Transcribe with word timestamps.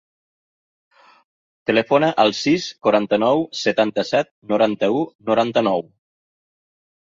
Telefona 1.71 2.09
al 2.23 2.33
sis, 2.39 2.65
quaranta-nou, 2.87 3.45
setanta-set, 3.61 4.33
noranta-u, 4.55 5.07
noranta-nou. 5.31 5.89